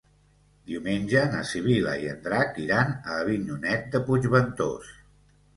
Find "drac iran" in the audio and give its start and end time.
2.29-2.97